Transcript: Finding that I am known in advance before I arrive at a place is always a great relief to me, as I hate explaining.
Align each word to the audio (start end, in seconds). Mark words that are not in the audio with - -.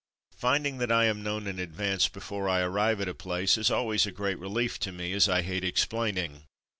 Finding 0.35 0.79
that 0.79 0.91
I 0.91 1.05
am 1.05 1.21
known 1.21 1.45
in 1.45 1.59
advance 1.59 2.07
before 2.07 2.49
I 2.49 2.61
arrive 2.61 2.99
at 2.99 3.07
a 3.07 3.13
place 3.13 3.55
is 3.55 3.69
always 3.69 4.07
a 4.07 4.11
great 4.11 4.39
relief 4.39 4.79
to 4.79 4.91
me, 4.91 5.13
as 5.13 5.29
I 5.29 5.43
hate 5.43 5.63
explaining. 5.63 6.45